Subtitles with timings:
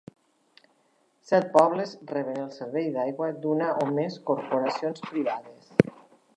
[1.31, 5.73] Set pobles reben el servei d'aigua d'una o més corporacions privades.